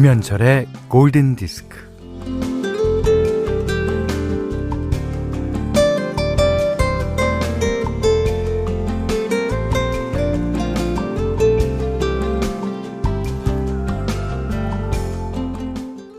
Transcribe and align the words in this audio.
김현철의 0.00 0.66
골든 0.88 1.36
디스크. 1.36 1.76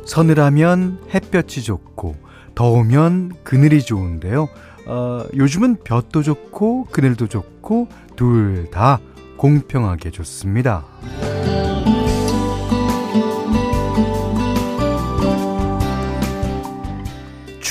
서늘하면 0.05 0.99
햇볕이 1.11 1.63
좋고 1.63 2.17
더우면 2.53 3.31
그늘이 3.43 3.81
좋은데요. 3.81 4.47
어, 4.85 5.23
요즘은 5.35 5.77
볕도 5.83 6.21
좋고 6.21 6.85
그늘도 6.91 7.29
좋고 7.29 7.87
둘 8.15 8.69
다 8.69 8.99
공평하게 9.37 10.11
좋습니다. 10.11 10.85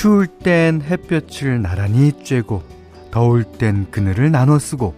추울 0.01 0.25
땐 0.25 0.81
햇볕을 0.81 1.61
나란히 1.61 2.11
쬐고 2.11 2.63
더울 3.11 3.43
땐 3.43 3.85
그늘을 3.91 4.31
나눠 4.31 4.57
쓰고 4.57 4.95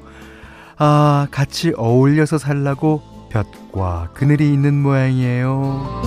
아 0.77 1.27
같이 1.29 1.73
어울려서 1.75 2.37
살라고 2.37 3.01
볕과 3.29 4.11
그늘이 4.13 4.53
있는 4.53 4.81
모양이에요. 4.81 6.03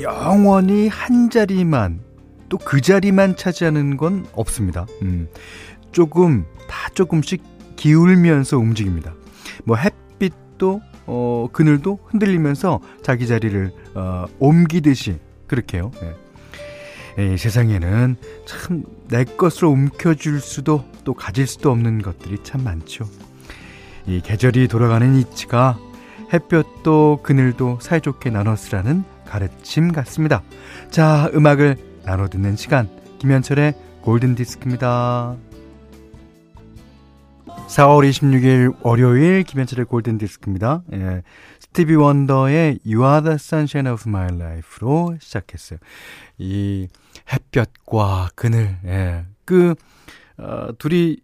영원히 0.00 0.88
한 0.88 1.28
자리만 1.28 2.07
또 2.48 2.58
그 2.58 2.80
자리만 2.80 3.36
차지하는 3.36 3.96
건 3.96 4.26
없습니다. 4.32 4.86
음, 5.02 5.28
조금 5.92 6.44
다 6.68 6.88
조금씩 6.94 7.42
기울면서 7.76 8.58
움직입니다. 8.58 9.14
뭐 9.64 9.76
햇빛도 9.76 10.80
어, 11.06 11.48
그늘도 11.52 12.00
흔들리면서 12.06 12.80
자기 13.02 13.26
자리를 13.26 13.70
어, 13.94 14.26
옮기듯이 14.38 15.18
그렇게요. 15.46 15.90
예. 16.02 17.34
이 17.34 17.36
세상에는 17.38 18.16
참 18.46 18.98
내 19.08 19.24
것으로 19.24 19.70
움켜줄 19.70 20.40
수도 20.40 20.84
또 21.04 21.14
가질 21.14 21.46
수도 21.46 21.70
없는 21.70 22.02
것들이 22.02 22.38
참 22.42 22.62
많죠. 22.62 23.06
이 24.06 24.20
계절이 24.20 24.68
돌아가는 24.68 25.14
이치가 25.14 25.78
햇볕도 26.32 27.20
그늘도 27.22 27.78
사이좋게 27.80 28.30
나눠 28.30 28.54
쓰라는 28.54 29.04
가르침 29.26 29.92
같습니다. 29.92 30.42
자, 30.90 31.30
음악을 31.34 31.76
나눠 32.08 32.26
듣는 32.26 32.56
시간. 32.56 32.88
김현철의 33.18 33.74
골든 34.00 34.34
디스크입니다. 34.34 35.36
4월 37.46 38.08
26일 38.08 38.74
월요일 38.80 39.42
김현철의 39.42 39.84
골든 39.84 40.16
디스크입니다. 40.16 40.84
예. 40.94 41.22
스티비 41.60 41.96
원더의 41.96 42.78
You 42.86 43.04
Are 43.04 43.22
the 43.22 43.34
Sunshine 43.34 43.92
of 43.92 44.04
My 44.08 44.28
Life로 44.32 45.18
시작했어요. 45.20 45.80
이 46.38 46.88
햇볕과 47.30 48.30
그늘, 48.34 48.78
예. 48.86 49.26
그, 49.44 49.74
어, 50.38 50.68
둘이 50.78 51.18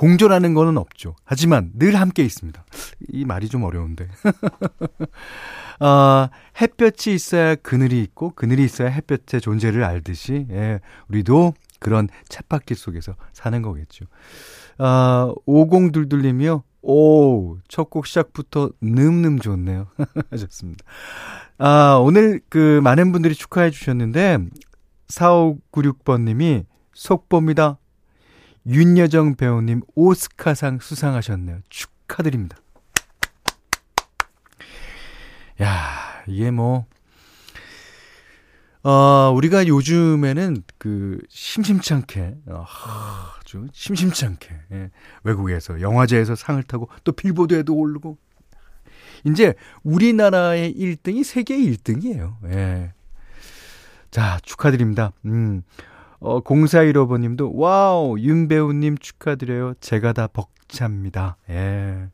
공존하는 0.00 0.54
거는 0.54 0.78
없죠. 0.78 1.14
하지만 1.24 1.72
늘 1.74 1.94
함께 1.94 2.22
있습니다. 2.22 2.64
이 3.10 3.26
말이 3.26 3.50
좀 3.50 3.64
어려운데. 3.64 4.08
어, 5.78 6.30
햇볕이 6.58 7.12
있어야 7.12 7.54
그늘이 7.54 8.00
있고 8.04 8.30
그늘이 8.34 8.64
있어야 8.64 8.88
햇볕의 8.88 9.42
존재를 9.42 9.84
알듯이 9.84 10.46
예, 10.52 10.80
우리도 11.08 11.52
그런 11.80 12.08
쳇바퀴 12.30 12.76
속에서 12.76 13.14
사는 13.34 13.60
거겠죠. 13.60 14.06
아, 14.78 15.34
5022님이요. 15.46 16.62
오, 16.80 17.58
첫 17.68 17.90
곡 17.90 18.06
시작부터 18.06 18.70
늠름 18.80 19.38
좋네요. 19.38 19.88
하셨습니다. 20.32 20.82
아, 21.58 21.98
오늘 22.00 22.40
그 22.48 22.80
많은 22.82 23.12
분들이 23.12 23.34
축하해 23.34 23.70
주셨는데 23.70 24.38
4596번님이 25.08 26.64
속보입니다. 26.94 27.79
윤여정 28.66 29.36
배우님 29.36 29.82
오스카상 29.94 30.80
수상하셨네요. 30.80 31.60
축하드립니다. 31.68 32.56
야, 35.62 36.22
이게 36.26 36.50
뭐, 36.50 36.86
어, 38.82 39.30
우리가 39.34 39.66
요즘에는 39.66 40.62
그, 40.78 41.18
심심치 41.28 41.92
않게, 41.92 42.36
어, 42.46 42.64
아주 43.40 43.66
심심치 43.72 44.24
않게, 44.24 44.48
예, 44.72 44.90
외국에서, 45.22 45.80
영화제에서 45.80 46.34
상을 46.34 46.62
타고, 46.62 46.88
또 47.04 47.12
빌보드에도 47.12 47.74
오르고, 47.74 48.16
이제 49.26 49.52
우리나라의 49.82 50.74
1등이 50.74 51.24
세계 51.24 51.58
1등이에요. 51.58 52.36
예. 52.46 52.94
자, 54.10 54.38
축하드립니다. 54.42 55.12
음. 55.26 55.62
어, 56.20 56.42
0415번님도, 56.42 57.50
와우, 57.54 58.18
윤 58.18 58.46
배우님 58.48 58.98
축하드려요. 58.98 59.74
제가 59.80 60.12
다 60.12 60.28
벅찹니다. 60.28 61.36
예. 61.48 62.08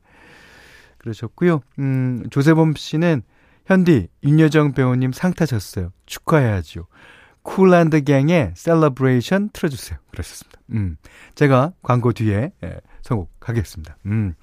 그러셨고요. 0.99 1.61
음, 1.79 2.25
조세범 2.31 2.75
씨는, 2.77 3.23
현디, 3.67 4.09
윤여정 4.23 4.73
배우님 4.73 5.13
상 5.13 5.33
타셨어요. 5.35 5.93
축하해야죠. 6.07 6.87
Kool & 7.43 7.83
The 7.83 8.03
Gang의 8.03 8.53
Celebration 8.57 9.51
틀어주세요. 9.53 9.99
그러셨습니다. 10.11 10.61
음, 10.73 10.97
제가 11.35 11.73
광고 11.83 12.13
뒤에 12.13 12.51
예, 12.65 12.77
선곡하겠습니다. 13.07 13.97
음, 14.07 14.35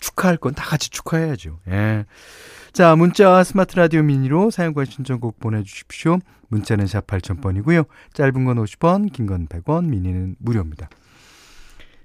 축하할 0.00 0.36
건 0.36 0.54
다 0.54 0.64
같이 0.64 0.90
축하해야죠. 0.90 1.60
예. 1.68 2.04
자, 2.72 2.96
문자와 2.96 3.44
스마트 3.44 3.76
라디오 3.76 4.02
미니로 4.02 4.50
사용과 4.50 4.84
신청곡 4.84 5.38
보내주십시오. 5.40 6.18
문자는 6.48 6.86
샵 6.86 7.06
8000번이고요. 7.06 7.86
짧은 8.14 8.44
건 8.44 8.56
50원, 8.64 9.12
긴 9.12 9.26
건 9.26 9.46
100원, 9.46 9.86
미니는 9.86 10.36
무료입니다. 10.38 10.88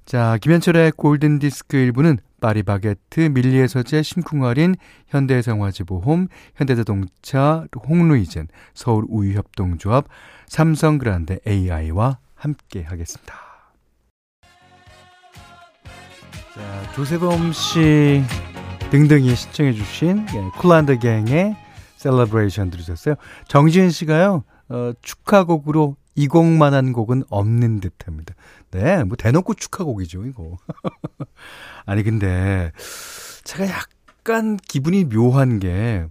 자, 0.06 0.38
김현철의 0.42 0.92
골든디스크 0.98 1.78
1부는 1.78 2.18
파리바게트, 2.42 3.22
밀리의 3.22 3.70
서재, 3.70 4.04
심쿵어린, 4.04 4.76
현대생활지보홈, 5.08 6.28
현대자동차, 6.56 7.66
홍루이젠, 7.88 8.48
서울우유협동조합, 8.74 10.06
삼성그란데 10.50 11.40
AI와 11.48 12.20
함께 12.36 12.84
하겠습니다. 12.84 13.53
자, 16.54 16.94
조세범 16.94 17.52
씨 17.52 18.22
등등이 18.92 19.36
신청해주신 19.36 20.28
예, 20.36 20.60
Kool & 20.60 20.86
The 20.86 21.00
Gang의 21.00 21.56
Celebration 21.98 22.70
들으셨어요. 22.70 23.16
정지은 23.48 23.90
씨가요, 23.90 24.44
어, 24.70 24.92
축하곡으로 25.02 25.96
이 26.14 26.28
곡만한 26.28 26.94
곡은 26.94 27.24
없는 27.32 27.80
듯 27.80 27.94
합니다. 28.06 28.36
네, 28.70 29.04
뭐 29.04 29.18
대놓고 29.18 29.56
축하곡이죠, 29.56 30.28
이거. 30.28 30.58
아니, 31.88 32.04
근데 32.04 32.72
제가 33.44 33.68
약간 33.70 34.58
기분이 34.58 35.06
묘한 35.06 35.60
게 35.60 36.06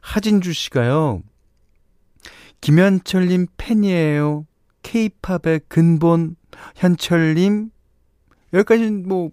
하진주 0.00 0.52
씨가요, 0.52 1.22
김현철님 2.60 3.46
팬이에요. 3.56 4.46
케이팝의 4.82 5.60
근본 5.68 6.34
현철님 6.74 7.70
여기까지는 8.52 9.06
뭐 9.06 9.30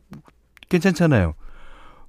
괜찮잖아요. 0.74 1.36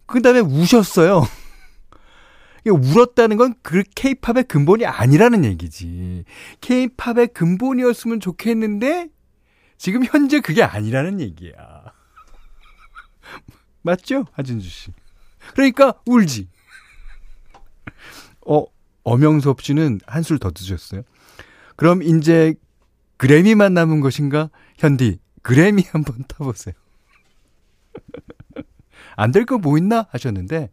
그 0.06 0.22
다음에 0.22 0.40
우셨어요. 0.40 1.26
울었다는 2.66 3.36
건 3.36 3.54
그 3.62 3.82
케이팝의 3.94 4.44
근본이 4.44 4.86
아니라는 4.86 5.44
얘기지. 5.44 6.24
케이팝의 6.62 7.28
근본이었으면 7.34 8.20
좋겠는데 8.20 9.08
지금 9.76 10.02
현재 10.04 10.40
그게 10.40 10.62
아니라는 10.62 11.20
얘기야. 11.20 11.52
맞죠? 13.82 14.24
하진주 14.32 14.68
씨. 14.68 14.92
그러니까 15.52 15.94
울지. 16.06 16.48
어, 18.46 18.64
엄영섭 19.02 19.60
씨는 19.62 20.00
한술 20.06 20.38
더 20.38 20.50
드셨어요. 20.50 21.02
그럼 21.76 22.02
이제 22.02 22.54
그래미만 23.18 23.74
남은 23.74 24.00
것인가? 24.00 24.48
현디, 24.78 25.18
그래미 25.42 25.84
한번 25.90 26.24
타보세요. 26.28 26.74
안 29.16 29.30
될 29.32 29.44
거 29.46 29.58
뭐 29.58 29.78
있나? 29.78 30.06
하셨는데, 30.10 30.70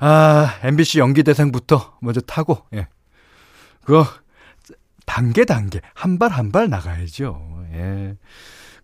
아, 0.00 0.58
MBC 0.62 0.98
연기 1.00 1.22
대상부터 1.22 1.98
먼저 2.00 2.20
타고, 2.20 2.58
예. 2.74 2.88
그거, 3.84 4.04
단계, 5.06 5.44
단계, 5.44 5.80
한 5.94 6.18
발 6.18 6.30
한 6.32 6.52
발 6.52 6.68
나가야죠. 6.68 7.64
예. 7.72 8.16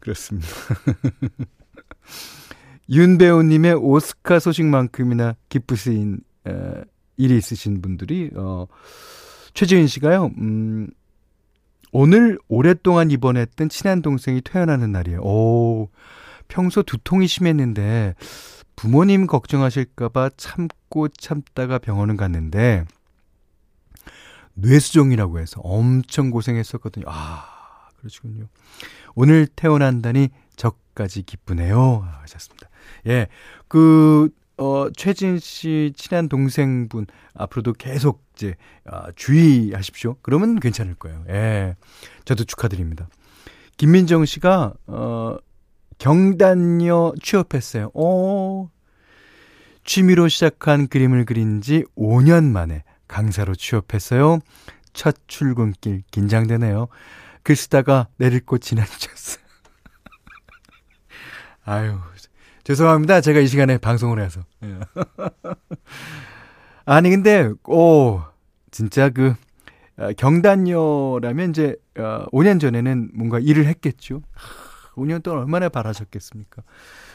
그렇습니다. 0.00 0.49
윤 2.91 3.17
배우님의 3.19 3.75
오스카 3.75 4.38
소식만큼이나 4.38 5.37
기쁘신, 5.49 6.20
에, 6.46 6.52
일이 7.17 7.37
있으신 7.38 7.81
분들이, 7.81 8.31
어, 8.35 8.67
최지은 9.55 9.87
씨가요, 9.87 10.31
음, 10.38 10.88
오늘 11.93 12.38
오랫동안 12.49 13.11
입원했던 13.11 13.69
친한 13.69 14.02
동생이 14.02 14.41
퇴원하는 14.43 14.91
날이에요. 14.93 15.20
오, 15.23 15.88
평소 16.49 16.82
두통이 16.82 17.26
심했는데 17.26 18.14
부모님 18.76 19.26
걱정하실까봐 19.26 20.31
참고 20.37 21.08
참다가 21.08 21.79
병원을 21.79 22.17
갔는데 22.17 22.85
뇌수종이라고 24.55 25.38
해서 25.41 25.61
엄청 25.62 26.31
고생했었거든요. 26.31 27.06
아, 27.08 27.88
그러시군요. 27.96 28.46
오늘 29.14 29.46
퇴원한다니 29.46 30.29
저까지 30.56 31.23
기쁘네요. 31.23 32.06
하셨습니다. 32.23 32.69
예, 33.06 33.26
그, 33.69 34.31
어, 34.56 34.87
최진 34.96 35.38
씨 35.38 35.93
친한 35.96 36.29
동생분 36.29 37.06
앞으로도 37.35 37.73
계속 37.73 38.25
이제 38.37 38.55
아, 38.85 39.11
주의하십시오. 39.17 40.17
그러면 40.23 40.61
괜찮을 40.61 40.94
거예요. 40.94 41.25
예. 41.29 41.75
저도 42.25 42.44
축하드립니다. 42.44 43.08
김민정 43.76 44.25
씨가 44.25 44.75
어 44.87 45.37
경단녀 45.99 47.12
취업했어요. 47.23 47.91
어. 47.94 48.70
취미로 49.85 50.29
시작한 50.29 50.88
그림을 50.88 51.26
그린 51.26 51.61
지 51.61 51.85
5년 51.96 52.44
만에 52.44 52.85
강사로 53.06 53.55
취업했어요. 53.55 54.38
첫 54.93 55.17
출근길 55.26 56.02
긴장되네요. 56.11 56.88
글 57.43 57.56
쓰다가 57.56 58.08
내릴 58.17 58.41
곳 58.41 58.62
지나쳤어요. 58.62 59.44
아유, 61.67 61.99
죄송합니다. 62.64 63.20
제가 63.20 63.41
이 63.41 63.46
시간에 63.46 63.79
방송을 63.79 64.20
해서. 64.20 64.41
예. 64.64 64.79
아니, 66.87 67.11
근데, 67.11 67.50
오, 67.67 68.20
진짜 68.70 69.11
그, 69.11 69.35
아, 69.96 70.12
경단녀라면 70.12 71.50
이제, 71.50 71.76
5년 71.94 72.56
어, 72.56 72.58
전에는 72.58 73.11
뭔가 73.14 73.38
일을 73.38 73.67
했겠죠. 73.67 74.23
5년 74.96 75.23
동안 75.23 75.43
얼마나 75.43 75.69
바라셨겠습니까? 75.69 76.62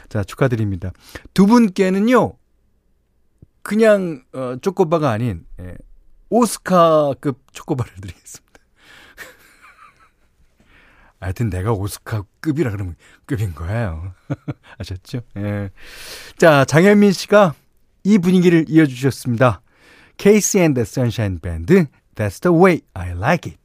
자, 0.10 0.24
축하드립니다. 0.24 0.92
두 1.34 1.48
분께는요, 1.48 2.34
그냥, 3.62 4.24
어, 4.34 4.56
초코바가 4.62 5.10
아닌, 5.10 5.46
예, 5.60 5.76
오스카급 6.30 7.40
초코바를 7.52 7.94
드리겠습니다. 8.02 8.60
하여튼 11.20 11.50
내가 11.50 11.74
오스카급이라 11.74 12.72
그러면 12.72 12.96
급인 13.26 13.54
거예요. 13.54 14.14
아셨죠? 14.78 15.22
예. 15.38 15.70
자, 16.38 16.66
장현민 16.66 17.12
씨가 17.12 17.54
이 18.04 18.18
분위기를 18.18 18.66
이어주셨습니다. 18.68 19.62
Casey 20.18 20.64
and 20.64 20.76
the 20.76 20.84
Sunshine 20.84 21.40
Band, 21.40 21.88
That's 22.16 22.42
the 22.42 22.52
way 22.52 22.82
I 22.94 23.12
like 23.14 23.50
it. 23.50 23.58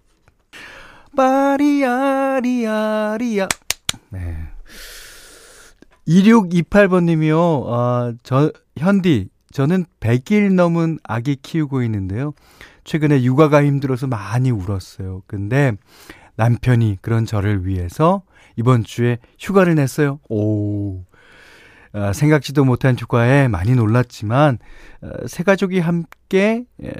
바리아리아리아. 1.17 3.49
네. 4.15 4.37
2628번님이요. 6.07 7.65
아, 7.69 8.15
저, 8.23 8.53
현디, 8.77 9.29
저는 9.53 9.87
100일 10.01 10.53
넘은 10.55 10.99
아기 11.03 11.37
키우고 11.37 11.83
있는데요. 11.83 12.33
최근에 12.85 13.25
육아가 13.25 13.65
힘들어서 13.65 14.07
많이 14.07 14.51
울었어요. 14.51 15.23
근데 15.27 15.73
남편이 16.37 16.99
그런 17.01 17.25
저를 17.25 17.67
위해서 17.67 18.23
이번 18.57 18.85
주에 18.85 19.19
휴가를 19.39 19.75
냈어요. 19.75 20.21
오. 20.29 21.05
어, 21.93 22.13
생각지도 22.13 22.65
못한 22.65 22.97
휴가에 22.99 23.47
많이 23.47 23.75
놀랐지만 23.75 24.59
어, 25.01 25.11
새 25.27 25.45
가족이 25.45 25.79
함께 25.79 26.65
에, 26.83 26.93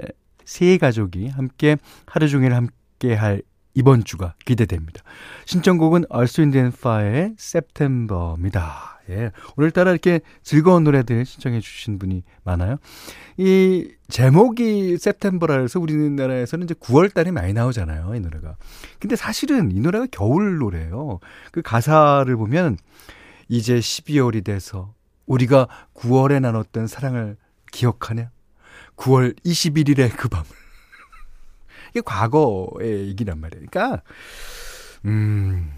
세 0.45 0.79
가족이 0.79 1.29
함께 1.29 1.77
하루 2.07 2.29
종일 2.29 2.55
함께 2.55 3.15
할 3.15 3.43
이번 3.75 4.05
주가 4.05 4.35
기대됩니다. 4.45 5.03
신청곡은 5.47 6.05
and 6.13 6.77
Fire의 6.77 7.35
September입니다. 7.39 9.01
예. 9.11 9.33
오늘따라 9.57 9.91
이렇게 9.91 10.21
즐거운 10.43 10.85
노래들 10.85 11.27
신청해 11.27 11.61
주신 11.61 11.99
분이 11.99 12.23
많아요. 12.45 12.79
이 13.37 13.91
제목이 14.09 14.95
September라 14.95 15.61
해서 15.61 15.79
우리나라에서는 15.81 16.65
이제 16.65 16.75
9월 16.75 17.13
달에 17.13 17.31
많이 17.31 17.53
나오잖아요, 17.53 18.15
이 18.15 18.21
노래가. 18.21 18.57
근데 18.99 19.17
사실은 19.17 19.73
이 19.73 19.81
노래가 19.81 20.07
겨울 20.11 20.59
노래예요. 20.59 21.19
그 21.53 21.61
가사를 21.61 22.35
보면 22.37 22.79
이제 23.49 23.79
12월이 23.79 24.45
돼서 24.45 24.95
우리가 25.27 25.69
9월에 25.95 26.41
나눴던 26.41 26.87
사랑을 26.87 27.37
기억하냐? 27.73 28.31
9월 28.97 29.37
21일의 29.45 30.17
그 30.17 30.29
밤을. 30.29 30.64
이게 31.95 32.03
과거의 32.05 33.07
얘기란 33.09 33.41
말이에요. 33.41 33.67
그러니까, 33.71 34.03
음, 35.05 35.71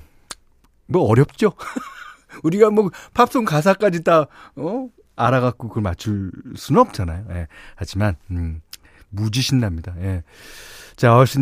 뭐 0.86 1.02
어렵죠? 1.02 1.52
우리가 2.42 2.70
뭐 2.70 2.90
팝송 3.12 3.44
가사까지 3.44 4.02
다, 4.02 4.26
어? 4.56 4.88
알아갖고 5.14 5.68
그걸 5.68 5.82
맞출 5.82 6.32
수는 6.56 6.80
없잖아요. 6.80 7.26
예. 7.32 7.48
하지만, 7.74 8.16
음, 8.30 8.62
무지 9.10 9.42
신납니다. 9.42 9.94
예. 9.98 10.22
자, 10.96 11.14
Earth, 11.14 11.38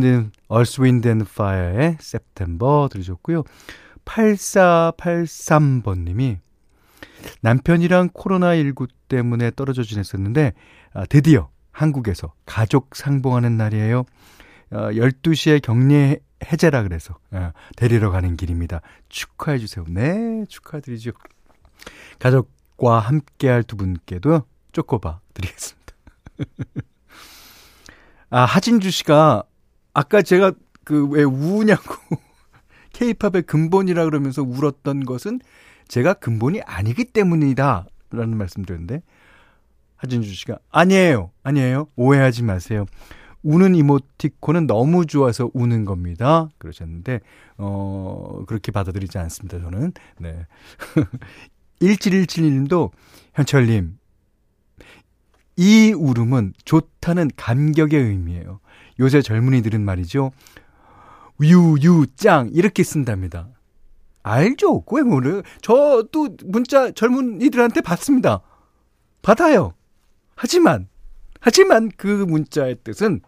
Wind 0.80 1.08
and 1.08 1.24
Fire의 1.28 1.98
September 2.00 2.88
들으셨고요. 2.90 3.44
8483번 4.04 6.04
님이 6.04 6.38
남편이랑 7.42 8.10
코로나19 8.10 8.88
때문에 9.08 9.52
떨어져 9.54 9.84
지냈었는데, 9.84 10.52
아, 10.92 11.06
드디어 11.06 11.48
한국에서 11.70 12.32
가족 12.44 12.94
상봉하는 12.94 13.56
날이에요. 13.56 14.04
어, 14.74 14.90
12시에 14.90 15.62
격리 15.62 16.18
해제라 16.44 16.82
그래서 16.82 17.16
어, 17.30 17.52
데리러 17.76 18.10
가는 18.10 18.36
길입니다. 18.36 18.80
축하해 19.08 19.58
주세요. 19.58 19.84
네, 19.88 20.44
축하드리죠. 20.48 21.12
가족과 22.18 22.98
함께할 22.98 23.62
두 23.62 23.76
분께도 23.76 24.42
쪼꼬바 24.72 25.20
드리겠습니다. 25.32 25.94
아, 28.30 28.44
하진주 28.44 28.90
씨가 28.90 29.44
아까 29.92 30.22
제가 30.22 30.52
그 30.82 31.06
왜 31.08 31.22
우냐고 31.22 31.94
케이팝의 32.92 33.42
근본이라 33.42 34.04
그러면서 34.04 34.42
울었던 34.42 35.04
것은 35.04 35.40
제가 35.88 36.14
근본이 36.14 36.62
아니기 36.62 37.04
때문이다. 37.04 37.86
라는 38.10 38.36
말씀 38.36 38.64
드렸는데, 38.64 39.02
하진주 39.96 40.32
씨가, 40.32 40.58
아니에요. 40.70 41.30
아니에요. 41.42 41.88
오해하지 41.96 42.42
마세요. 42.44 42.86
우는 43.44 43.74
이모티콘은 43.74 44.66
너무 44.66 45.06
좋아서 45.06 45.50
우는 45.54 45.84
겁니다. 45.84 46.48
그러셨는데, 46.58 47.20
어, 47.58 48.42
그렇게 48.46 48.72
받아들이지 48.72 49.18
않습니다. 49.18 49.60
저는. 49.60 49.92
네. 50.18 50.46
1717님도, 51.80 52.90
현철님, 53.34 53.98
이 55.56 55.92
울음은 55.92 56.54
좋다는 56.64 57.30
감격의 57.36 58.00
의미예요. 58.00 58.60
요새 58.98 59.22
젊은이들은 59.22 59.80
말이죠. 59.84 60.32
유, 61.42 61.76
유, 61.82 62.06
짱, 62.16 62.50
이렇게 62.52 62.82
쓴답니다. 62.82 63.48
알죠? 64.22 64.82
왜 64.90 65.02
모르? 65.02 65.42
저도 65.60 66.36
문자 66.44 66.90
젊은이들한테 66.90 67.82
받습니다. 67.82 68.40
받아요. 69.20 69.74
하지만, 70.34 70.88
하지만 71.40 71.90
그 71.96 72.06
문자의 72.06 72.76
뜻은 72.82 73.20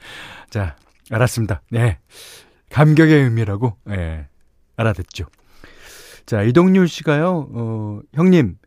자, 0.50 0.76
알았습니다. 1.10 1.62
네. 1.70 1.98
감격의 2.70 3.24
의미라고, 3.24 3.76
예, 3.90 3.96
네, 3.96 4.28
알아듣죠. 4.76 5.26
자, 6.26 6.42
이동률 6.42 6.88
씨가요, 6.88 7.48
어, 7.52 8.00
형님, 8.12 8.58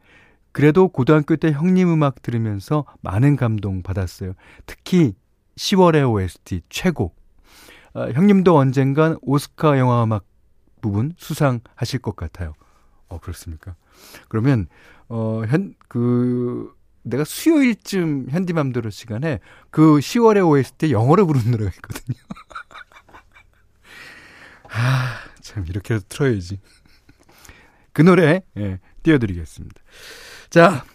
그래도 0.52 0.88
고등학교 0.88 1.36
때 1.36 1.52
형님 1.52 1.92
음악 1.94 2.22
들으면서 2.22 2.86
많은 3.02 3.36
감동 3.36 3.84
받았어요. 3.84 4.34
특히 4.66 5.14
10월의 5.58 6.10
OST 6.12 6.62
최고. 6.70 7.14
어, 7.94 8.10
형님도 8.10 8.56
언젠간 8.58 9.18
오스카 9.22 9.78
영화 9.78 10.04
음악 10.04 10.26
부분 10.82 11.14
수상하실 11.18 12.00
것 12.02 12.16
같아요. 12.16 12.54
어, 13.10 13.20
그렇습니까? 13.20 13.76
그러면, 14.28 14.68
어, 15.10 15.44
현, 15.48 15.76
그, 15.88 16.74
내가 17.04 17.24
수요일쯤 17.24 18.28
현디맘대로 18.30 18.90
시간에 18.90 19.40
그 19.70 20.00
10월의 20.00 20.48
OST 20.48 20.92
영어로 20.92 21.26
부르는 21.28 21.52
노래가 21.52 21.72
있거든요. 21.76 22.18
아, 24.72 25.20
참, 25.42 25.66
이렇게라도 25.68 26.06
틀어야지. 26.08 26.60
그 27.94 28.02
노래, 28.02 28.42
예, 28.58 28.80
띄워드리겠습니다. 29.04 29.82
자, 30.50 30.86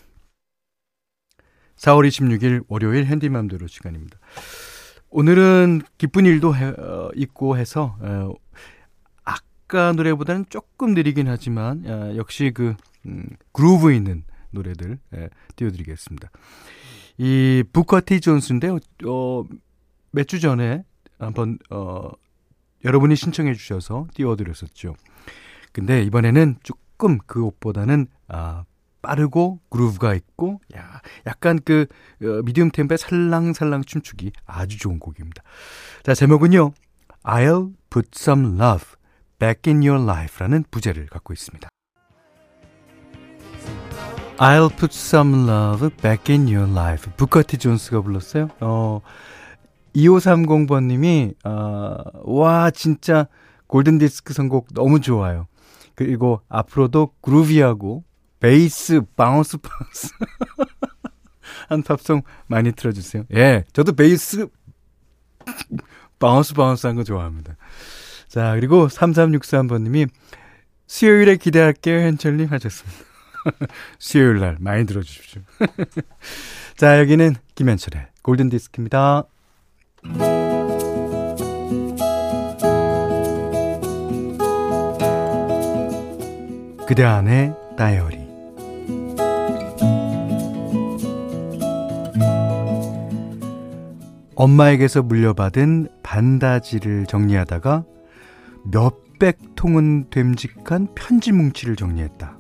4월 1.77 2.07
26일 2.09 2.65
월요일 2.69 3.05
현디맘대로 3.07 3.67
시간입니다. 3.67 4.19
오늘은 5.11 5.83
기쁜 5.99 6.25
일도 6.27 6.57
해, 6.57 6.67
어, 6.67 7.11
있고 7.15 7.57
해서, 7.59 7.97
어, 8.01 8.33
아까 9.25 9.93
노래보다는 9.93 10.47
조금 10.49 10.95
느리긴 10.95 11.29
하지만, 11.29 11.85
어, 11.87 12.17
역시 12.17 12.53
그, 12.55 12.75
음, 13.07 13.29
그루브 13.53 13.93
있는 13.93 14.25
노래들 14.55 14.99
예, 15.17 15.29
띄워드리겠습니다. 15.57 16.31
이 17.19 17.63
부커티 17.73 18.21
존스인데요. 18.21 18.79
어, 19.07 19.45
몇 20.13 20.27
주 20.27 20.41
전에 20.41 20.85
한번 21.19 21.59
어 21.71 22.11
여러분이 22.85 23.17
신청해 23.17 23.55
주셔서 23.55 24.07
띄워드렸었죠. 24.15 24.95
근데 25.73 26.03
이번에는 26.03 26.57
조금 26.63 27.19
그 27.27 27.43
옷보다는 27.45 28.07
아 28.29 28.65
빠르고 29.03 29.61
그루브가 29.71 30.15
있고 30.15 30.61
야 30.77 31.01
약간 31.27 31.59
그 31.65 31.87
어, 32.23 32.43
미디움 32.45 32.71
템포의 32.71 32.99
살랑살랑 32.99 33.85
춤추기 33.85 34.33
아주 34.47 34.79
좋은 34.79 34.99
곡입니다. 34.99 35.43
자 36.03 36.15
제목은요. 36.15 36.73
I'll 37.25 37.73
put 37.91 38.11
some 38.15 38.61
love 38.61 38.85
back 39.39 39.73
in 39.73 39.83
your 39.83 40.03
life라는 40.03 40.65
부제를 40.71 41.07
갖고 41.07 41.33
있습니다. 41.33 41.69
I'll 44.39 44.69
put 44.71 44.93
some 44.93 45.47
love 45.47 45.91
back 46.03 46.29
in 46.33 46.49
your 46.49 46.69
life. 46.71 47.11
부커티 47.17 47.59
존스가 47.59 48.01
불렀어요. 48.01 48.49
어, 48.61 49.01
2530번님이, 49.95 51.35
어, 51.45 51.97
와, 52.25 52.71
진짜 52.71 53.29
골든디스크 53.69 54.35
선곡 54.35 54.69
너무 54.75 55.01
좋아요. 55.01 55.47
그리고 55.95 56.41
앞으로도 56.49 57.13
groovy하고 57.21 58.03
베이스, 58.41 59.03
bounce, 59.17 59.59
bounce. 59.59 60.09
한 61.69 61.83
팝송 61.83 62.23
많이 62.49 62.73
틀어주세요. 62.73 63.25
예, 63.35 63.65
저도 63.73 63.93
베이스, 63.93 64.49
bounce, 66.19 66.55
bounce 66.55 66.87
한 66.87 66.97
거 66.97 67.05
좋아합니다. 67.05 67.57
자, 68.29 68.55
그리고 68.57 68.89
3363번님이 68.89 70.09
수요일에 70.89 71.37
기대할게요, 71.37 72.01
현철님 72.01 72.49
하셨습니다. 72.49 73.04
수요일 73.99 74.41
날 74.41 74.57
많이 74.61 74.87
들어주십시오. 74.87 75.43
자, 76.77 76.99
여기는 77.01 77.35
김현철의 77.55 78.07
골든 78.23 78.49
디스크입니다. 78.49 79.25
그대 86.87 87.03
안의 87.03 87.55
다이어리 87.79 88.25
엄마에게서 94.37 95.03
물려받은 95.03 95.89
반다지를 96.03 97.07
정리하다가 97.07 97.85
몇백 98.71 99.39
통은 99.55 100.11
됨직한 100.11 100.89
편지 100.95 101.33
뭉치를 101.33 101.77
정리했다. 101.77 102.39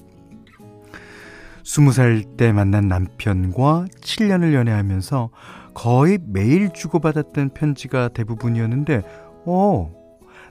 스무 1.64 1.92
살때 1.92 2.52
만난 2.52 2.88
남편과 2.88 3.86
7년을 4.00 4.52
연애하면서 4.52 5.30
거의 5.72 6.18
매일 6.26 6.70
주고받았던 6.72 7.50
편지가 7.54 8.08
대부분이었는데, 8.08 9.02
어, 9.46 9.90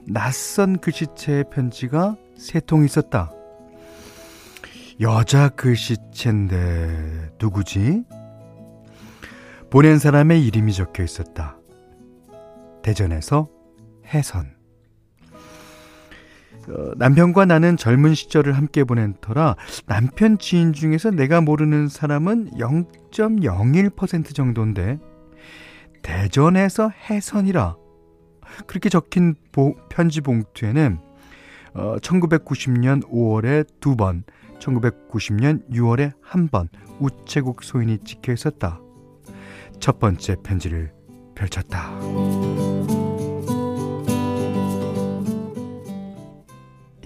낯선 0.06 0.78
글씨체의 0.78 1.44
편지가 1.50 2.16
세 2.36 2.60
통 2.60 2.84
있었다. 2.84 3.32
여자 5.00 5.48
글씨체인데, 5.50 7.30
누구지? 7.40 8.04
보낸 9.70 9.98
사람의 9.98 10.44
이름이 10.46 10.72
적혀 10.72 11.02
있었다. 11.04 11.56
대전에서 12.82 13.48
해선. 14.06 14.53
어, 16.68 16.92
남편과 16.96 17.44
나는 17.46 17.76
젊은 17.76 18.14
시절을 18.14 18.52
함께 18.54 18.84
보낸 18.84 19.14
터라 19.20 19.56
남편 19.86 20.38
지인 20.38 20.72
중에서 20.72 21.10
내가 21.10 21.40
모르는 21.40 21.88
사람은 21.88 22.52
0.01% 22.58 24.34
정도인데 24.34 24.98
대전에서 26.02 26.90
해선이라 26.90 27.76
그렇게 28.66 28.88
적힌 28.88 29.34
보, 29.52 29.74
편지 29.88 30.20
봉투에는 30.20 30.98
어, 31.74 31.96
1990년 32.00 33.02
5월에 33.10 33.66
두 33.80 33.96
번, 33.96 34.22
1990년 34.60 35.68
6월에 35.70 36.12
한 36.20 36.48
번 36.48 36.68
우체국 37.00 37.64
소인이 37.64 37.98
찍혀 38.04 38.32
있었다. 38.32 38.80
첫 39.80 39.98
번째 39.98 40.36
편지를 40.44 40.92
펼쳤다. 41.34 41.90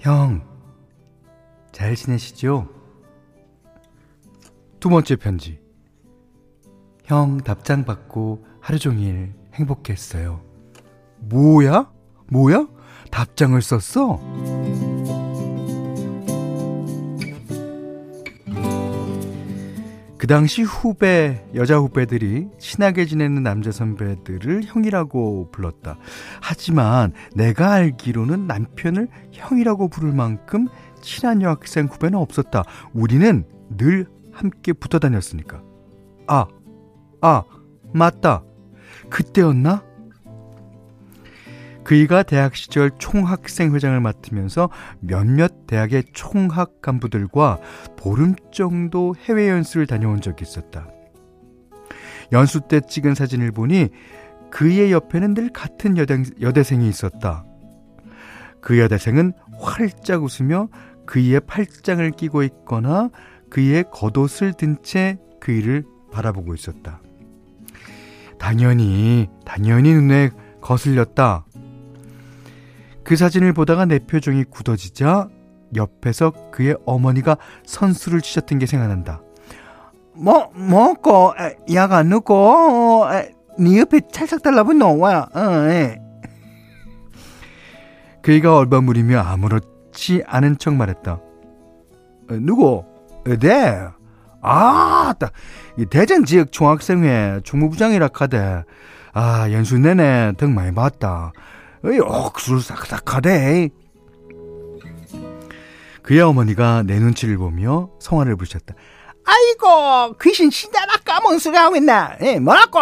형, 0.01 0.41
잘 1.73 1.93
지내시죠? 1.95 2.69
두 4.79 4.87
번째 4.89 5.17
편지. 5.17 5.59
형 7.03 7.37
답장 7.37 7.83
받고 7.83 8.45
하루 8.61 8.79
종일 8.79 9.33
행복했어요. 9.55 10.41
뭐야? 11.17 11.91
뭐야? 12.27 12.67
답장을 13.11 13.61
썼어? 13.61 14.19
그 20.19 20.27
당시 20.27 20.63
후배, 20.63 21.45
여자 21.55 21.77
후배들이 21.77 22.49
친하게 22.59 23.05
지내는 23.05 23.41
남자 23.41 23.71
선배들을 23.71 24.63
형이라고 24.65 25.49
불렀다. 25.49 25.97
하지만 26.41 27.13
내가 27.33 27.71
알기로는 27.71 28.45
남편을 28.45 29.07
형이라고 29.31 29.87
부를 29.87 30.11
만큼 30.11 30.67
친한 31.01 31.41
여학생 31.41 31.85
후배는 31.85 32.19
없었다. 32.19 32.65
우리는 32.93 33.45
늘 33.77 34.07
함께 34.33 34.73
붙어 34.73 34.99
다녔으니까. 34.99 35.63
아, 36.27 36.47
아, 37.21 37.43
맞다. 37.93 38.43
그때였나? 39.09 39.85
그이가 41.89 42.21
대학 42.21 42.55
시절 42.55 42.91
총학생회장을 42.99 43.99
맡으면서 43.99 44.69
몇몇 44.99 45.65
대학의 45.65 46.03
총학 46.13 46.83
간부들과 46.83 47.57
보름 47.97 48.35
정도 48.51 49.15
해외 49.15 49.49
연수를 49.49 49.87
다녀온 49.87 50.21
적이 50.21 50.43
있었다. 50.43 50.87
연수 52.31 52.61
때 52.61 52.79
찍은 52.79 53.15
사진을 53.15 53.51
보니 53.51 53.89
그의 54.51 54.91
옆에는 54.91 55.33
늘 55.33 55.49
같은 55.49 55.97
여대, 55.97 56.21
여대생이 56.39 56.87
있었다. 56.87 57.43
그 58.61 58.77
여대생은 58.77 59.33
활짝 59.59 60.21
웃으며 60.21 60.67
그의 61.07 61.39
팔짱을 61.39 62.11
끼고 62.11 62.43
있거나 62.43 63.09
그의 63.49 63.83
겉옷을 63.91 64.53
든 64.53 64.77
채 64.83 65.17
그이를 65.39 65.85
바라보고 66.11 66.53
있었다. 66.53 67.01
당연히, 68.37 69.27
당연히 69.43 69.91
눈에 69.95 70.29
거슬렸다. 70.61 71.47
그 73.09 73.15
사진을 73.15 73.53
보다가 73.53 73.85
내 73.85 73.97
표정이 73.97 74.43
굳어지자 74.51 75.29
옆에서 75.75 76.31
그의 76.51 76.77
어머니가 76.85 77.37
선수를 77.65 78.21
치셨던 78.21 78.59
게 78.59 78.67
생각난다. 78.67 79.23
뭐, 80.13 80.51
뭐고, 80.53 81.33
약안 81.73 82.09
넣고, 82.09 83.07
네 83.57 83.79
옆에 83.79 84.01
찰싹 84.11 84.43
달라붙노, 84.43 84.99
와, 84.99 85.27
어, 85.33 85.41
에. 85.71 85.97
그이가 88.21 88.55
얼버무리며 88.55 89.17
아무렇지 89.17 90.21
않은 90.27 90.59
척 90.59 90.75
말했다. 90.75 91.13
어, 91.13 91.19
누구? 92.41 92.85
네. 93.25 93.87
아, 94.43 95.15
딱, 95.17 95.31
대전 95.89 96.25
지역 96.25 96.51
총학생회 96.51 97.39
총무부장이라 97.43 98.09
카대. 98.09 98.63
아, 99.13 99.51
연수 99.51 99.79
내내 99.79 100.33
덕 100.37 100.51
많이 100.51 100.75
봤다. 100.75 101.33
억수로 101.83 102.59
싹싹하대. 102.59 103.69
그의 106.03 106.21
어머니가 106.21 106.83
내 106.83 106.97
눈치를 106.99 107.37
보며 107.37 107.89
성화를 107.99 108.35
부르셨다. 108.35 108.73
아이고, 109.25 110.17
귀신 110.21 110.49
신자라 110.49 110.97
까먹은 111.05 111.37
소리 111.39 111.55
하고 111.57 111.75
있나? 111.75 112.15
에, 112.19 112.39
뭐라고? 112.39 112.79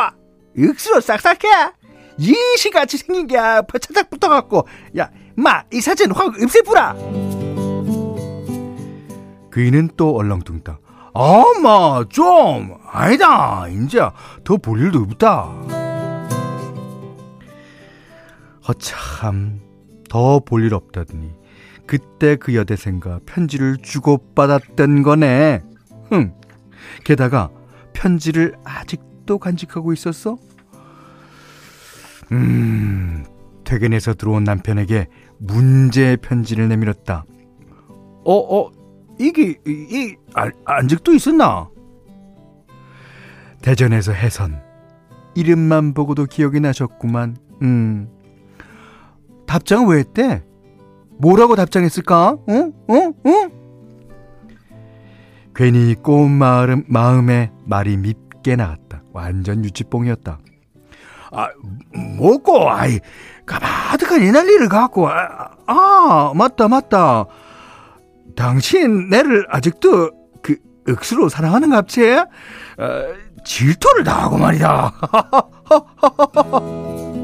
억수로 0.58 1.01
싹싹해? 1.01 1.72
이시같이 2.18 2.98
생긴 2.98 3.27
게 3.27 3.38
퍼차닥 3.68 4.10
붙어갖고, 4.10 4.68
야, 4.98 5.10
마, 5.36 5.63
이 5.72 5.82
사진 5.82 6.12
확 6.12 6.27
없애부라! 6.42 6.96
그이는 9.51 9.89
또 9.98 10.16
얼렁뚱땅. 10.16 10.77
어마, 11.13 12.06
좀, 12.10 12.77
아니다, 12.89 13.68
이제 13.68 14.00
더 14.44 14.58
볼 14.58 14.80
일도 14.80 15.00
없다. 15.00 15.76
허참 18.67 19.59
더 20.09 20.39
볼 20.39 20.63
일 20.65 20.74
없다더니 20.74 21.31
그때 21.86 22.36
그 22.36 22.53
여대생과 22.55 23.21
편지를 23.25 23.77
주고받았던 23.77 25.03
거네. 25.03 25.63
흥. 26.09 26.33
게다가 27.05 27.50
편지를 27.93 28.55
아직도 28.65 29.38
간직하고 29.39 29.93
있었어? 29.93 30.38
음, 32.31 33.25
퇴근해서 33.63 34.13
들어온 34.13 34.43
남편에게 34.43 35.07
문제 35.39 36.17
편지를 36.17 36.67
내밀었다. 36.67 37.24
어, 38.25 38.33
어, 38.33 38.71
이게, 39.17 39.55
이, 39.65 39.71
이 39.89 40.15
아, 40.33 40.50
안직도 40.65 41.13
있었나? 41.13 41.69
대전에서 43.62 44.12
해선. 44.12 44.62
이름만 45.36 45.93
보고도 45.93 46.25
기억이 46.25 46.59
나셨구만. 46.59 47.38
음. 47.62 48.09
답장은 49.48 49.88
왜 49.88 50.00
했대? 50.00 50.44
뭐라고 51.20 51.56
답장했을까? 51.56 52.38
응? 52.50 52.74
응? 52.89 53.13
응? 53.25 53.51
괜히 55.56 55.96
꼬운 55.96 56.32
마음, 56.32 56.84
마음에 56.88 57.51
말이 57.66 57.98
밉게 57.98 58.56
나왔다. 58.56 59.01
완전 59.12 59.66
유치뽕이었다. 59.66 60.38
아, 61.32 61.50
뭐고, 62.18 62.70
아이, 62.70 63.00
가마득한 63.46 64.22
이 64.22 64.32
난리를 64.32 64.70
갖고, 64.70 65.10
아, 65.10 65.50
아, 65.66 66.32
맞다, 66.36 66.68
맞다. 66.68 67.25
당신 68.36 69.10
내를 69.10 69.46
아직도 69.50 70.12
그 70.44 70.58
억수로 70.88 71.27
사랑하는 71.27 71.72
갑체? 71.72 72.18
어, 72.20 72.27
질투를 73.44 74.04
당하고 74.04 74.38
말이다. 74.38 74.94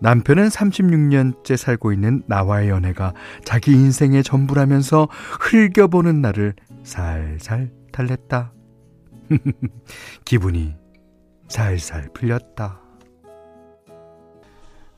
남편은 0.00 0.48
36년째 0.48 1.56
살고 1.56 1.92
있는 1.92 2.22
나와의 2.26 2.68
연애가 2.68 3.14
자기 3.44 3.72
인생의 3.72 4.22
전부라면서 4.22 5.08
흘겨보는 5.40 6.20
나를 6.20 6.54
살살 6.84 7.70
달랬다. 7.92 8.52
기분이 10.24 10.74
살살 11.48 12.10
풀렸다. 12.14 12.80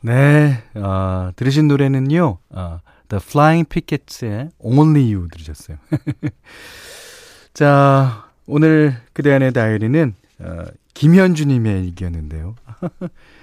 네, 0.03 0.63
어, 0.75 1.31
들으신 1.37 1.69
노래는요, 1.69 2.39
어, 2.51 2.79
The 3.09 3.21
Flying 3.23 3.69
Pickets의 3.69 4.51
Only 4.59 5.15
You 5.15 5.29
들으셨어요. 5.31 5.77
자, 7.53 8.31
오늘 8.47 8.97
그대 9.13 9.33
안의 9.33 9.53
다이어리는 9.53 10.15
어, 10.41 10.65
김현주님의 10.95 11.85
얘기였는데요. 11.87 12.55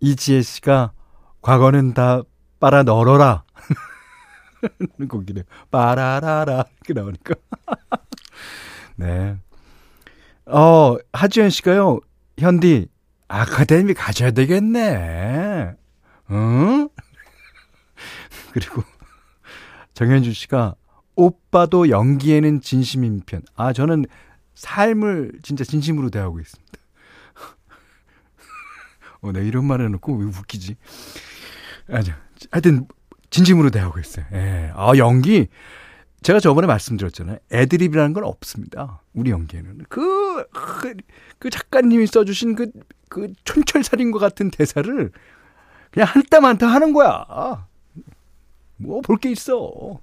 이지혜 0.00 0.42
씨가 0.42 0.92
과거는 1.42 1.94
다 1.94 2.22
빨아 2.58 2.82
널어라. 2.82 3.44
곡이래요. 5.08 5.44
빠라라라. 5.70 6.64
이렇게 6.84 6.92
나오니까. 6.92 7.34
네. 8.96 9.36
어, 10.46 10.96
하지연 11.12 11.50
씨가요, 11.50 12.00
현디, 12.38 12.88
아카데미 13.28 13.94
가져야 13.94 14.32
되겠네. 14.32 15.74
응? 16.30 16.88
그리고 18.52 18.82
정현주 19.94 20.32
씨가 20.32 20.74
오빠도 21.14 21.90
연기에는 21.90 22.60
진심인 22.60 23.22
편. 23.24 23.42
아, 23.54 23.72
저는 23.72 24.06
삶을 24.54 25.32
진짜 25.42 25.64
진심으로 25.64 26.10
대하고 26.10 26.40
있습니다. 26.40 26.79
어, 29.22 29.32
내 29.32 29.46
이런 29.46 29.64
말 29.66 29.80
해놓고 29.82 30.16
왜 30.16 30.24
웃기지? 30.26 30.76
아니요. 31.90 32.14
하여튼, 32.50 32.86
진심으로 33.30 33.70
대하고 33.70 34.00
있어요. 34.00 34.24
예. 34.32 34.72
아, 34.74 34.92
연기. 34.96 35.48
제가 36.22 36.40
저번에 36.40 36.66
말씀드렸잖아요. 36.66 37.38
애드립이라는 37.52 38.12
건 38.12 38.24
없습니다. 38.24 39.02
우리 39.14 39.30
연기에는. 39.30 39.84
그, 39.88 40.44
그, 40.52 40.94
그 41.38 41.50
작가님이 41.50 42.06
써주신 42.06 42.56
그, 42.56 42.70
그 43.08 43.32
촌철살인과 43.44 44.18
같은 44.18 44.50
대사를 44.50 45.10
그냥 45.90 46.08
한땀 46.08 46.44
한땀 46.44 46.68
하는 46.70 46.92
거야. 46.92 47.66
뭐 48.76 49.00
볼 49.02 49.16
게 49.18 49.30
있어. 49.32 49.98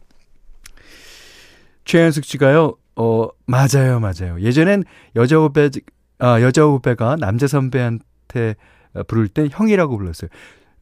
최현숙 1.85 2.25
씨가요, 2.25 2.75
어, 2.95 3.27
맞아요, 3.45 3.99
맞아요. 3.99 4.39
예전엔 4.41 4.83
여자 5.15 5.37
후배, 5.37 5.69
아, 6.19 6.41
여자 6.41 6.63
후배가 6.63 7.15
남자 7.17 7.47
선배한테 7.47 8.55
부를 9.03 9.27
때 9.27 9.47
형이라고 9.51 9.97
불렀어요. 9.97 10.29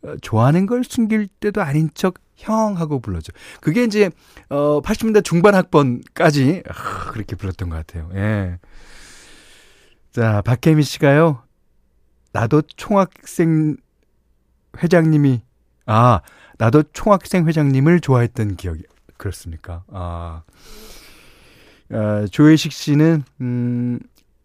어, 0.03 0.15
좋아하는 0.21 0.65
걸 0.65 0.83
숨길 0.83 1.27
때도 1.39 1.61
아닌 1.61 1.89
척 1.93 2.15
형 2.35 2.77
하고 2.77 2.99
불렀죠. 2.99 3.31
그게 3.61 3.83
이제 3.83 4.09
어 4.49 4.81
80년대 4.81 5.23
중반 5.23 5.55
학번까지 5.55 6.63
아, 6.67 7.11
그렇게 7.11 7.35
불렀던 7.35 7.69
것 7.69 7.75
같아요. 7.75 8.09
예. 8.13 8.59
자, 10.11 10.41
박혜미 10.41 10.83
씨가요. 10.83 11.43
나도 12.33 12.63
총학생 12.75 13.77
회장님이 14.81 15.41
아, 15.85 16.21
나도 16.57 16.83
총학생 16.93 17.47
회장님을 17.47 18.01
좋아했던 18.01 18.57
기억이 18.57 18.83
그렇습니까? 19.17 19.83
아. 19.87 20.43
아 21.91 22.25
조혜식 22.31 22.71
씨는 22.71 23.23
음 23.41 23.99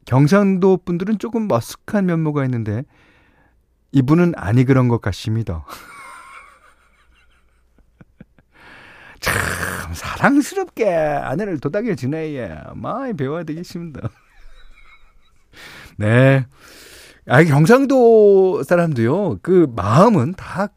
경상도 0.05 0.77
분들은 0.85 1.19
조금 1.19 1.49
머쓱한 1.49 2.05
면모가 2.05 2.45
있는데 2.45 2.85
이분은 3.93 4.35
아니 4.37 4.65
그런 4.65 4.89
것 4.89 5.01
같습니다. 5.01 5.65
참 9.21 9.35
사랑스럽게 9.93 10.89
아내를 10.89 11.61
도닥여 11.61 11.95
지내야 11.95 12.73
많이 12.75 13.15
배워야 13.15 13.45
되겠습니다. 13.45 14.09
네. 15.99 16.47
아, 17.27 17.45
경상도 17.45 18.63
사람도요, 18.63 19.41
그 19.43 19.71
마음은 19.77 20.33
다 20.35 20.69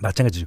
마찬가지죠. 0.00 0.46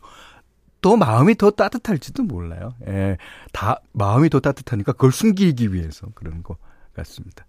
또 0.81 0.97
마음이 0.97 1.35
더 1.35 1.51
따뜻할지도 1.51 2.23
몰라요. 2.23 2.73
예. 2.87 3.17
다 3.51 3.81
마음이 3.91 4.29
더 4.29 4.39
따뜻하니까 4.39 4.93
그걸 4.93 5.11
숨기기 5.11 5.73
위해서 5.73 6.07
그런 6.15 6.41
것 6.41 6.57
같습니다. 6.93 7.45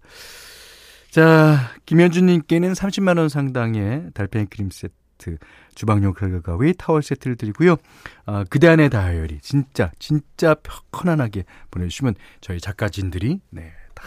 자, 1.11 1.69
김현주님께는 1.85 2.71
30만원 2.71 3.27
상당의 3.27 4.11
달팽이 4.13 4.45
크림 4.45 4.69
세트, 4.71 5.37
주방용 5.75 6.13
칼과 6.13 6.39
가위, 6.39 6.73
타월 6.73 7.03
세트를 7.03 7.35
드리고요. 7.35 7.75
아, 8.25 8.45
그대 8.49 8.69
안의 8.69 8.89
다이어리, 8.91 9.39
진짜, 9.41 9.91
진짜 9.99 10.55
편안하게 10.93 11.43
보내주시면 11.69 12.15
저희 12.39 12.61
작가진들이, 12.61 13.41
네, 13.49 13.73
다 13.93 14.05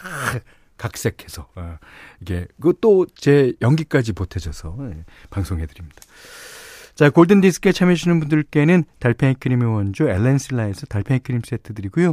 각색해서, 0.79 1.51
어, 1.57 1.77
이게, 2.23 2.47
그것도 2.59 3.09
제 3.14 3.53
연기까지 3.61 4.14
보태줘서, 4.14 4.75
네, 4.88 5.05
방송해드립니다. 5.29 6.01
자, 6.94 7.11
골든 7.11 7.40
디스크에 7.40 7.72
참여해주시는 7.72 8.20
분들께는 8.20 8.85
달팽이 9.00 9.35
크림의 9.35 9.68
원조 9.68 10.09
엘렌실라에서 10.09 10.87
달팽이 10.87 11.18
크림 11.18 11.40
세트 11.44 11.74
드리고요. 11.74 12.12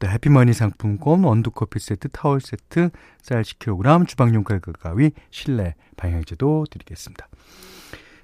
또 0.00 0.08
해피머니 0.08 0.52
상품권, 0.52 1.22
원두커피 1.22 1.78
세트, 1.78 2.08
타월 2.08 2.40
세트, 2.40 2.90
쌀 3.22 3.42
10kg, 3.42 4.08
주방용 4.08 4.42
칼과 4.42 4.72
가위, 4.72 5.12
실내 5.30 5.76
방향제도 5.96 6.66
드리겠습니다. 6.70 7.28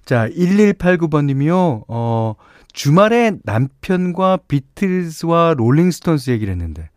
자, 0.04 0.28
1189번님이요, 0.28 1.84
어, 1.86 2.34
주말에 2.72 3.32
남편과 3.44 4.38
비틀즈와 4.48 5.54
롤링스톤스 5.56 6.32
얘기를 6.32 6.52
했는데, 6.52 6.90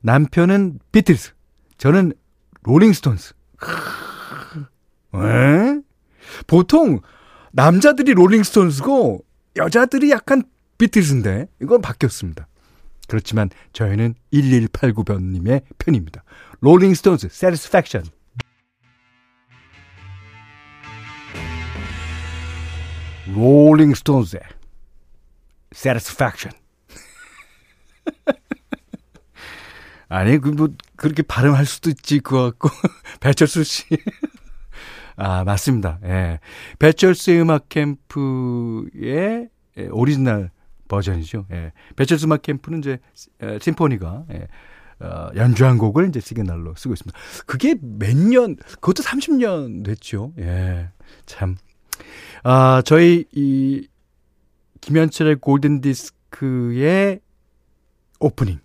남편은 0.00 0.78
비틀즈, 0.92 1.32
저는 1.76 2.14
롤링스톤스. 2.62 3.34
에? 5.14 5.80
보통 6.46 7.00
남자들이 7.52 8.14
롤링스톤스고 8.14 9.24
여자들이 9.56 10.10
약간 10.10 10.42
비틀즈인데 10.78 11.48
이건 11.62 11.80
바뀌었습니다. 11.80 12.46
그렇지만 13.08 13.50
저희는 13.72 14.14
1189번님의 14.32 15.62
편입니다. 15.78 16.24
롤링스톤스 16.60 17.28
Satisfaction 17.30 18.04
롤링스톤스의 23.34 24.40
Satisfaction 25.74 26.52
아니 30.08 30.38
그 30.38 30.50
뭐 30.50 30.68
그렇게 30.96 31.22
발음할 31.22 31.66
수도 31.66 31.90
있지 31.90 32.20
그거 32.20 32.50
갖고 32.50 32.70
배철수 33.20 33.64
씨 33.64 33.84
아, 35.16 35.44
맞습니다. 35.44 35.98
예. 36.04 36.40
배철수의 36.78 37.40
음악 37.40 37.68
캠프의 37.68 39.48
예, 39.78 39.86
오리지널 39.90 40.50
버전이죠. 40.88 41.46
예. 41.52 41.72
배철수 41.96 42.26
음악 42.26 42.42
캠프는 42.42 42.80
이제 42.80 42.98
에, 43.42 43.58
심포니가 43.58 44.24
예. 44.32 44.46
어, 44.98 45.30
연주한 45.34 45.78
곡을 45.78 46.08
이제 46.08 46.20
시그널로 46.20 46.74
쓰고 46.76 46.94
있습니다. 46.94 47.18
그게 47.46 47.74
몇 47.80 48.16
년, 48.16 48.56
그것도 48.56 49.02
30년 49.02 49.84
됐죠. 49.84 50.32
예. 50.38 50.90
참. 51.26 51.56
아, 52.42 52.82
저희 52.84 53.24
이 53.32 53.88
김현철의 54.80 55.36
골든 55.36 55.80
디스크의 55.80 57.20
오프닝. 58.20 58.60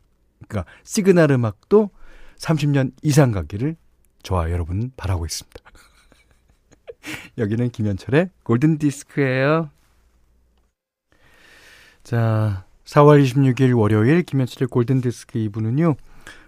그러니까 0.47 0.71
시그널 0.83 1.31
음악도 1.31 1.89
30년 2.37 2.91
이상 3.01 3.31
가기를 3.31 3.75
저와 4.23 4.51
여러분 4.51 4.91
바라고 4.95 5.25
있습니다. 5.25 5.59
여기는 7.37 7.69
김현철의 7.69 8.29
골든 8.43 8.77
디스크예요. 8.77 9.69
자, 12.03 12.65
4월 12.85 13.23
26일 13.23 13.77
월요일 13.77 14.23
김현철의 14.23 14.67
골든 14.67 15.01
디스크 15.01 15.39
2부는요. 15.39 15.95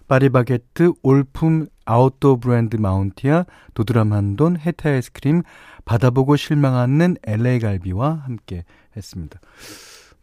파리바게트, 0.08 0.94
올품, 1.02 1.68
아웃도어 1.86 2.38
브랜드 2.38 2.76
마운티아, 2.76 3.46
도드람 3.74 4.13
한돈, 4.13 4.58
해타 4.58 4.89
아이스크림, 4.89 5.44
받아보고 5.86 6.36
실망하는 6.36 7.18
LA 7.24 7.60
갈비와 7.60 8.24
함께 8.26 8.66
했습니다. 8.96 9.39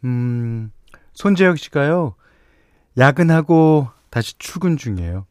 음, 0.04 0.70
손재혁 1.12 1.58
씨가요, 1.58 2.14
야근하고 2.98 3.88
다시 4.10 4.36
출근 4.38 4.76
중이에요. 4.76 5.26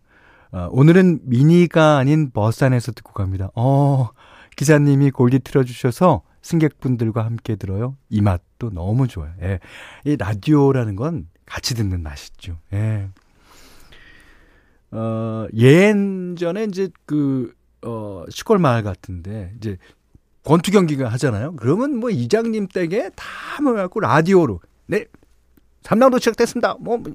어, 0.51 0.67
오늘은 0.71 1.21
미니가 1.23 1.97
아닌 1.97 2.31
버스 2.31 2.63
안에서 2.63 2.91
듣고 2.91 3.13
갑니다. 3.13 3.51
어, 3.55 4.09
기사님이 4.59 5.11
골디 5.11 5.39
틀어주셔서 5.39 6.21
승객분들과 6.41 7.23
함께 7.23 7.55
들어요. 7.55 7.95
이 8.09 8.19
맛도 8.19 8.69
너무 8.71 9.07
좋아요. 9.07 9.31
예. 9.41 9.59
이 10.03 10.17
라디오라는 10.17 10.97
건 10.97 11.29
같이 11.45 11.75
듣는 11.75 12.03
맛이죠. 12.03 12.57
예. 12.73 13.07
어, 14.91 15.47
예전에 15.53 16.65
이제 16.65 16.89
그, 17.05 17.53
어, 17.83 18.25
시골 18.29 18.59
마을 18.59 18.83
같은데, 18.83 19.53
이제 19.55 19.77
권투 20.43 20.71
경기가 20.71 21.07
하잖아요. 21.07 21.55
그러면 21.55 21.95
뭐 21.95 22.09
이장님 22.09 22.67
댁에 22.67 23.11
다 23.15 23.61
모여갖고 23.61 24.01
라디오로, 24.01 24.59
네, 24.87 25.05
3라운드 25.83 26.19
시작됐습니다. 26.19 26.75
뭐, 26.81 26.97
뭐, 26.97 27.13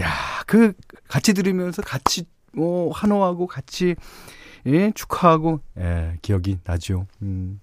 야, 0.00 0.10
그, 0.48 0.72
같이 1.06 1.32
들으면서 1.32 1.80
같이, 1.82 2.24
뭐, 2.52 2.90
환호하고 2.90 3.46
같이, 3.46 3.94
예, 4.66 4.90
축하하고, 4.94 5.60
예, 5.78 6.16
기억이 6.22 6.58
나죠. 6.64 7.06
음. 7.22 7.60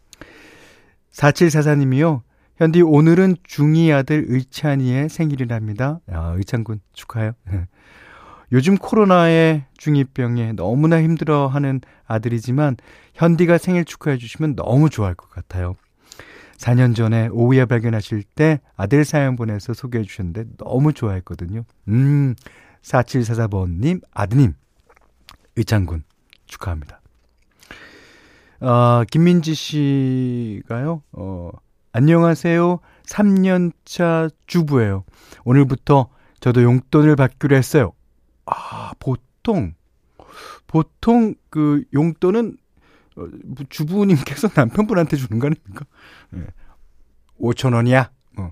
4744님이요. 1.12 2.22
현디, 2.58 2.82
오늘은 2.82 3.36
중2 3.48 3.94
아들 3.94 4.26
의찬이의 4.28 5.10
생일이랍니다. 5.10 6.00
야, 6.12 6.34
의찬군 6.36 6.82
축하해요. 6.94 7.34
요즘 8.52 8.78
코로나에 8.78 9.66
중2병에 9.78 10.56
너무나 10.56 11.02
힘들어하는 11.02 11.82
아들이지만 12.06 12.78
현디가 13.14 13.58
생일 13.58 13.84
축하해 13.86 14.18
주시면 14.18 14.56
너무 14.56 14.90
좋아할 14.90 15.16
것 15.16 15.30
같아요. 15.30 15.76
4년 16.58 16.96
전에 16.96 17.28
오후에 17.28 17.66
발견하실 17.66 18.24
때 18.24 18.60
아들 18.76 19.06
사연 19.06 19.36
보내서 19.36 19.74
소개해 19.74 20.04
주셨는데 20.04 20.46
너무 20.58 20.94
좋아했거든요. 20.94 21.64
음, 21.90 22.36
4744번님, 22.82 24.02
아드님, 24.12 24.54
의창군 25.56 26.04
축하합니다. 26.48 27.02
어, 28.60 29.04
김민지 29.10 29.54
씨가요, 29.54 31.04
어, 31.12 31.52
안녕하세요. 31.92 32.80
3년차 33.04 34.32
주부예요. 34.48 35.04
오늘부터 35.46 36.10
저도 36.40 36.64
용돈을 36.64 37.16
받기로 37.16 37.56
했어요. 37.56 37.94
아, 38.46 38.92
보통, 39.00 39.74
보통 40.66 41.36
그 41.50 41.84
용돈은 41.94 42.58
어, 43.18 43.28
뭐 43.46 43.66
주부님께서 43.70 44.50
남편분한테 44.56 45.18
주는 45.18 45.40
거 45.40 45.48
아닙니까? 45.48 45.86
예. 46.36 46.48
5천 47.40 47.74
원이야. 47.74 48.10
어, 48.38 48.52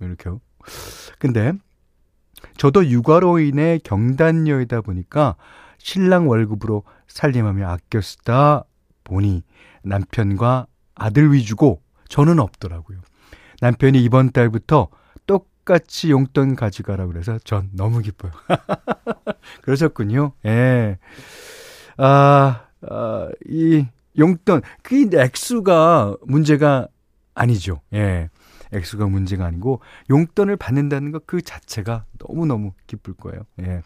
이렇게요. 0.00 0.40
근데 1.18 1.52
저도 2.56 2.86
육아로 2.86 3.38
인해 3.40 3.78
경단녀이다 3.82 4.80
보니까 4.82 5.36
신랑 5.78 6.28
월급으로 6.28 6.82
살림하며 7.08 7.68
아껴 7.68 8.00
쓰다 8.00 8.64
보니 9.04 9.42
남편과 9.82 10.66
아들 10.94 11.32
위주고 11.32 11.82
저는 12.08 12.38
없더라고요. 12.38 12.98
남편이 13.60 14.02
이번 14.02 14.32
달부터 14.32 14.88
똑같이 15.26 16.10
용돈 16.10 16.56
가져가라 16.56 17.06
그래서 17.06 17.38
전 17.38 17.70
너무 17.72 18.00
기뻐요. 18.00 18.32
그러셨군요. 19.62 20.32
예. 20.44 20.98
아, 21.96 22.66
아, 22.82 23.28
이 23.48 23.86
용돈, 24.18 24.62
그 24.82 25.08
액수가 25.12 26.16
문제가 26.26 26.88
아니죠. 27.34 27.80
예. 27.92 28.30
액수가 28.72 29.06
문제가 29.06 29.46
아니고 29.46 29.80
용돈을 30.10 30.56
받는다는 30.56 31.12
것 31.12 31.22
그 31.26 31.40
자체가 31.42 32.04
너무너무 32.18 32.72
기쁠 32.86 33.14
거예요. 33.14 33.42
예. 33.62 33.82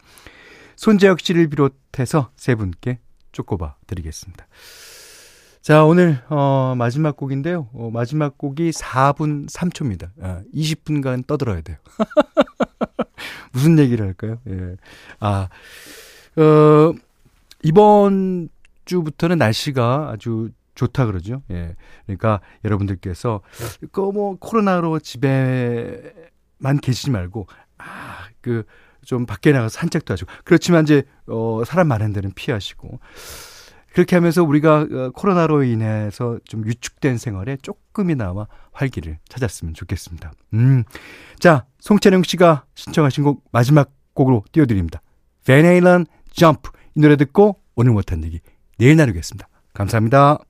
손재혁 0.81 1.21
씨를 1.21 1.47
비롯해서 1.49 2.31
세 2.37 2.55
분께 2.55 3.01
쪼꼬바 3.33 3.77
드리겠습니다. 3.87 4.47
자, 5.61 5.85
오늘, 5.85 6.23
어, 6.31 6.73
마지막 6.75 7.19
곡인데요. 7.19 7.69
어, 7.75 7.91
마지막 7.93 8.39
곡이 8.39 8.71
4분 8.71 9.47
3초입니다. 9.51 10.09
아, 10.23 10.41
20분간 10.55 11.27
떠들어야 11.27 11.61
돼요. 11.61 11.77
무슨 13.53 13.79
얘기를 13.79 14.07
할까요? 14.07 14.39
예. 14.49 14.77
아, 15.21 15.51
어, 16.37 16.95
이번 17.63 18.49
주부터는 18.87 19.37
날씨가 19.37 20.09
아주 20.11 20.49
좋다 20.77 21.05
그러죠. 21.05 21.43
예. 21.51 21.77
그러니까 22.07 22.41
여러분들께서 22.65 23.43
그 23.93 24.01
뭐 24.13 24.39
코로나로 24.39 24.99
집에만 25.01 26.81
계시지 26.81 27.11
말고 27.11 27.49
아, 27.77 28.29
그 28.41 28.65
좀 29.05 29.27
밖에 29.27 29.53
나가서 29.53 29.79
산책도 29.79 30.13
하시고 30.13 30.31
그렇지만 30.45 30.85
이제 30.85 31.03
어 31.27 31.63
사람 31.65 31.89
많은 31.89 32.13
데는 32.13 32.33
피하시고 32.35 33.01
그렇게 33.93 34.17
하면서 34.17 34.43
우리가 34.43 34.87
어, 34.91 35.11
코로나로 35.15 35.65
인해서 35.65 36.39
좀 36.45 36.65
위축된 36.65 37.19
생활에 37.19 37.57
조금이나마 37.61 38.47
활기를 38.73 39.19
찾았으면 39.29 39.75
좋겠습니다. 39.75 40.33
음. 40.55 40.85
자, 41.39 41.67
송채령 41.81 42.23
씨가 42.23 42.65
신청하신 42.75 43.25
곡 43.25 43.45
마지막 43.53 43.91
곡으로 44.15 44.45
띄워드립니다. 44.53 45.03
Halen 45.49 46.07
Jump. 46.33 46.71
이 46.95 47.01
노래 47.01 47.17
듣고 47.17 47.57
오늘 47.75 47.93
못한 47.93 48.23
얘기 48.25 48.41
내일 48.79 48.97
나누겠습니다. 48.97 49.49
감사합니다. 49.75 50.50